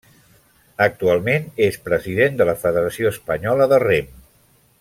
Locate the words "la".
2.51-2.57